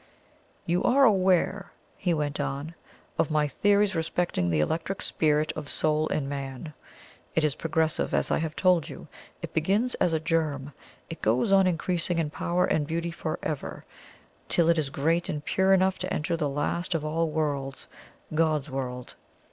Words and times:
"You 0.65 0.83
are 0.83 1.05
aware," 1.05 1.73
he 1.95 2.11
went 2.11 2.39
on, 2.39 2.73
"of 3.19 3.29
my 3.29 3.47
theories 3.47 3.95
respecting 3.95 4.49
the 4.49 4.59
Electric 4.59 5.03
Spirit 5.03 5.53
or 5.55 5.67
Soul 5.67 6.07
in 6.07 6.27
Man. 6.27 6.73
It 7.35 7.43
is 7.43 7.53
progressive, 7.53 8.11
as 8.11 8.31
I 8.31 8.39
have 8.39 8.55
told 8.55 8.89
you 8.89 9.07
it 9.43 9.53
begins 9.53 9.93
as 10.01 10.11
a 10.11 10.19
germ 10.19 10.73
it 11.07 11.21
goes 11.21 11.51
on 11.51 11.67
increasing 11.67 12.17
in 12.17 12.31
power 12.31 12.65
and 12.65 12.87
beauty 12.87 13.11
for 13.11 13.37
ever, 13.43 13.85
till 14.49 14.69
it 14.69 14.79
is 14.79 14.89
great 14.89 15.29
and 15.29 15.45
pure 15.45 15.71
enough 15.71 15.99
to 15.99 16.11
enter 16.11 16.35
the 16.35 16.49
last 16.49 16.95
of 16.95 17.05
all 17.05 17.29
worlds 17.29 17.87
God's 18.33 18.71
World. 18.71 19.13